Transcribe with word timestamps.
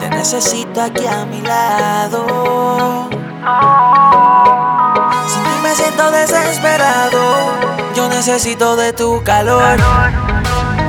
Te 0.00 0.10
necesito 0.10 0.82
aquí 0.82 1.06
a 1.06 1.24
mi 1.24 1.40
lado. 1.42 3.08
Sin 5.26 5.42
ti 5.42 5.60
me 5.62 5.74
siento 5.74 6.10
desesperado. 6.10 7.52
Yo 7.94 8.08
necesito 8.08 8.76
de 8.76 8.92
tu 8.92 9.22
calor. 9.24 9.78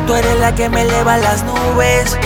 Tú 0.06 0.16
eres 0.16 0.40
la 0.40 0.54
que 0.54 0.70
me 0.70 0.82
eleva 0.82 1.18
las 1.18 1.44
nubes. 1.44 2.18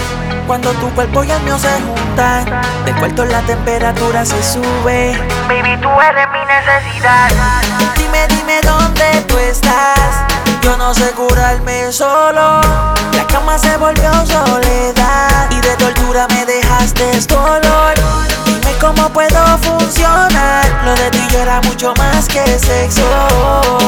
Cuando 0.47 0.71
tu 0.73 0.89
cuerpo 0.91 1.23
y 1.23 1.31
el 1.31 1.41
mío 1.43 1.57
se 1.57 1.69
juntan, 1.81 2.45
de 2.85 2.93
cuarto 2.93 3.25
la 3.25 3.41
temperatura 3.41 4.25
se 4.25 4.41
sube. 4.43 5.17
Baby, 5.47 5.79
tú 5.81 5.89
eres 6.01 6.27
mi 6.31 6.43
necesidad. 6.45 7.29
Dime, 7.97 8.27
dime 8.27 8.59
dónde 8.61 9.21
tú 9.27 9.37
estás. 9.37 10.25
Yo 10.61 10.75
no 10.77 10.93
sé 10.93 11.11
curarme 11.11 11.91
solo. 11.91 12.61
La 13.13 13.27
cama 13.27 13.57
se 13.57 13.77
volvió 13.77 14.11
soledad 14.25 15.00
dejaste 16.81 17.33
dolor. 17.33 17.93
Dime 18.45 18.73
cómo 18.79 19.09
puedo 19.09 19.57
funcionar. 19.59 20.65
Lo 20.85 20.95
de 20.95 21.11
ti 21.11 21.19
yo 21.31 21.39
era 21.39 21.61
mucho 21.61 21.93
más 21.97 22.27
que 22.27 22.43
sexo. 22.59 23.01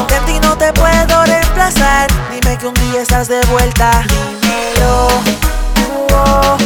De 0.08 0.20
ti 0.26 0.38
no 0.40 0.56
te 0.56 0.72
puedo 0.72 1.24
reemplazar. 1.24 2.08
Dime 2.30 2.56
que 2.56 2.66
un 2.66 2.74
día 2.74 3.02
estás 3.02 3.28
de 3.28 3.40
vuelta. 3.46 4.04
Dímelo. 4.40 5.08
Oh, 6.12 6.56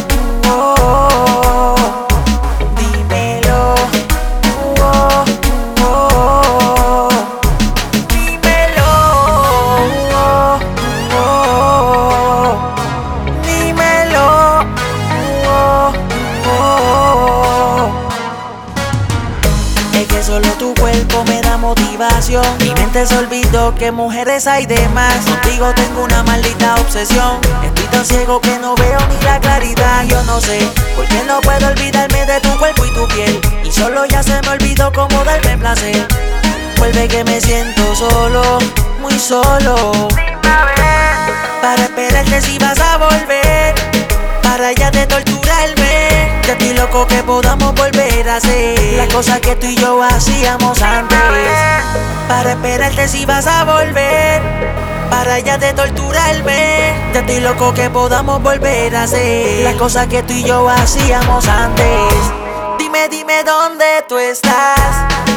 cuerpo 20.98 21.24
me 21.30 21.40
da 21.42 21.56
motivación. 21.56 22.44
Mi 22.60 22.70
mente 22.74 23.06
se 23.06 23.16
olvidó 23.16 23.74
que 23.74 23.92
mujeres 23.92 24.46
hay 24.46 24.66
de 24.66 24.88
más. 24.88 25.24
Contigo 25.24 25.72
tengo 25.74 26.04
una 26.04 26.22
maldita 26.22 26.74
obsesión. 26.76 27.38
Estoy 27.64 27.84
tan 27.84 28.04
ciego 28.04 28.40
que 28.40 28.58
no 28.58 28.74
veo 28.74 28.98
ni 29.08 29.24
la 29.24 29.38
claridad. 29.38 30.04
Yo 30.06 30.22
no 30.24 30.40
sé 30.40 30.58
por 30.96 31.06
qué 31.06 31.22
no 31.26 31.40
puedo 31.40 31.68
olvidarme 31.68 32.26
de 32.26 32.40
tu 32.40 32.50
cuerpo 32.58 32.84
y 32.84 32.90
tu 32.94 33.06
piel. 33.08 33.40
Y 33.64 33.70
solo 33.70 34.06
ya 34.06 34.22
se 34.22 34.40
me 34.42 34.48
olvidó 34.48 34.92
cómo 34.92 35.22
darme 35.24 35.56
placer. 35.58 36.06
Vuelve 36.78 37.06
que 37.08 37.24
me 37.24 37.40
siento 37.40 37.94
solo, 37.94 38.58
muy 39.00 39.18
solo. 39.18 40.08
Para 41.60 41.82
esperarte 41.82 42.40
si 42.42 42.58
vas 42.58 42.78
a 42.80 42.96
volver. 42.96 43.74
Para 44.42 44.72
ya 44.72 44.90
de 44.90 45.06
torturarme. 45.06 46.40
Ya 46.44 46.52
estoy 46.54 46.72
loco 46.74 47.06
que 47.06 47.22
podamos 47.22 47.74
volver 47.74 48.28
a 48.28 48.34
las 48.34 48.44
cosas 49.18 49.40
que 49.40 49.56
tú 49.56 49.66
y 49.66 49.74
yo 49.74 50.00
hacíamos 50.00 50.80
antes. 50.80 51.18
Para 52.28 52.52
esperarte 52.52 53.08
si 53.08 53.26
vas 53.26 53.48
a 53.48 53.64
volver. 53.64 54.40
Para 55.10 55.40
ya 55.40 55.58
de 55.58 55.72
torturarme. 55.72 56.94
Ya 57.12 57.20
estoy 57.22 57.40
loco 57.40 57.74
que 57.74 57.90
podamos 57.90 58.40
volver 58.40 58.94
a 58.94 59.02
hacer 59.02 59.64
las 59.64 59.74
cosas 59.74 60.06
que 60.06 60.22
tú 60.22 60.34
y 60.34 60.44
yo 60.44 60.68
hacíamos 60.68 61.48
antes. 61.48 62.12
Dime, 62.78 63.08
dime 63.08 63.42
dónde 63.42 64.04
tú 64.08 64.18
estás. 64.18 64.78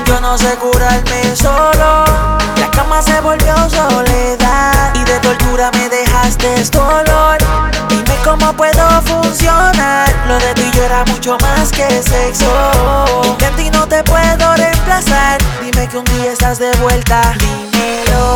Yo 0.05 0.21
no 0.21 0.37
sé 0.37 0.53
curarme 0.57 1.35
solo. 1.35 2.05
La 2.57 2.69
cama 2.71 3.01
se 3.01 3.19
volvió 3.21 3.55
soledad 3.67 4.93
y 4.93 5.03
de 5.05 5.19
tortura 5.21 5.71
me 5.71 5.89
dejaste 5.89 6.63
dolor. 6.65 6.90
Mucho 11.05 11.37
más 11.41 11.71
que 11.71 11.87
sexo. 12.03 13.35
En 13.39 13.55
ti 13.55 13.69
no 13.71 13.87
te 13.87 14.03
puedo 14.03 14.55
reemplazar. 14.55 15.39
Dime 15.61 15.87
que 15.87 15.97
un 15.97 16.05
día 16.05 16.31
estás 16.31 16.59
de 16.59 16.71
vuelta. 16.77 17.35
Dímelo. 17.39 18.30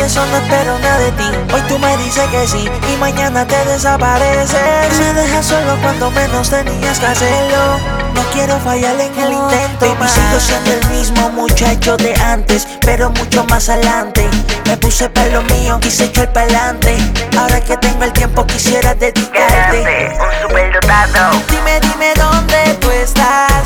Eso 0.00 0.24
no 0.26 0.36
espero 0.38 0.78
nada 0.78 0.98
de 0.98 1.12
ti. 1.12 1.24
Hoy 1.54 1.60
tú 1.68 1.78
me 1.78 1.96
dices 1.98 2.26
que 2.30 2.46
sí 2.46 2.68
y 2.92 2.96
mañana 2.98 3.46
te 3.46 3.64
desapareces. 3.66 4.98
Me 4.98 5.12
dejas 5.14 5.46
solo 5.46 5.76
cuando 5.82 6.10
menos 6.10 6.50
tenías 6.50 6.98
que 6.98 7.06
hacerlo. 7.06 7.78
No 8.14 8.22
quiero 8.32 8.58
fallar 8.60 8.94
en 9.00 9.18
el 9.18 9.32
intento. 9.32 9.86
Baby, 9.86 10.08
sigo 10.08 10.40
siendo 10.40 10.72
el 10.72 10.86
mismo 10.88 11.30
muchacho 11.30 11.96
de 11.96 12.14
antes, 12.14 12.66
pero 12.80 13.10
mucho 13.10 13.44
más 13.44 13.68
adelante. 13.68 14.28
Me 14.66 14.76
puse 14.76 15.08
para 15.10 15.28
lo 15.28 15.42
mío, 15.42 15.78
quise 15.80 16.04
echar 16.04 16.32
para 16.32 16.46
adelante. 16.46 16.96
Ahora 17.38 17.60
que 17.60 17.76
tengo 17.76 18.04
el 18.04 18.12
tiempo, 18.12 18.46
quisiera 18.46 18.94
dedicarte. 18.94 20.18
Un 20.18 20.48
superdotado. 20.48 21.42
Dime, 21.48 21.80
dime 21.80 22.14
dónde 22.14 22.74
tú 22.80 22.90
estás. 22.90 23.64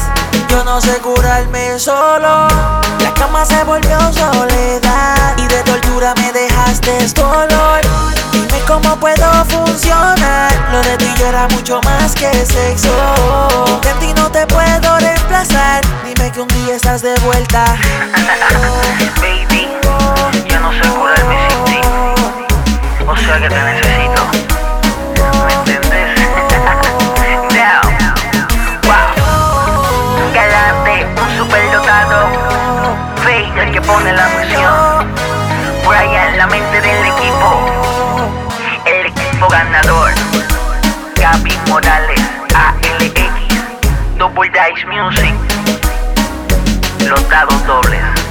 Yo 0.49 0.65
no 0.65 0.81
sé 0.81 0.95
curarme 0.99 1.79
solo. 1.79 2.49
La 3.01 3.13
cama 3.15 3.45
se 3.45 3.63
volvió 3.65 4.04
mucho 11.49 11.81
más 11.83 12.15
que 12.15 12.31
sexo. 12.47 13.81
En 13.89 13.99
ti 13.99 14.13
no 14.15 14.31
te 14.31 14.47
puedo 14.47 14.99
reemplazar. 14.99 15.83
Dime 16.05 16.31
que 16.31 16.41
un 16.41 16.49
día 16.49 16.77
estás 16.77 17.03
de 17.03 17.15
vuelta. 17.21 17.65
Baby, 19.21 19.69
yo 20.49 20.61
no 20.61 20.73
sé 20.73 20.89
curarme 20.91 21.49
sin 21.49 21.65
ti. 21.65 21.81
O 23.07 23.17
sea 23.17 23.41
que 23.41 23.49
te 23.49 23.63
necesito. 23.63 24.23
¿Me 25.47 25.55
entiendes? 25.55 26.21
Now. 27.55 27.83
Wow. 28.85 29.09
Galante, 30.35 31.07
un 31.21 31.39
superdotado. 31.39 32.55
El 33.61 33.71
que 33.73 33.81
pone 33.81 34.13
la 34.13 34.29
presión. 34.29 35.15
Brian, 35.87 36.39
la 36.39 36.47
mente 36.47 36.81
del 36.81 37.05
equipo. 37.07 37.71
El 38.87 39.07
equipo 39.07 39.49
ganador. 39.49 40.04
Morales, 41.75 42.21
ALX. 42.55 44.17
Double 44.17 44.49
Dice 44.49 44.87
Music. 44.87 45.35
Los 47.01 47.29
dados 47.29 47.67
dobles. 47.67 48.24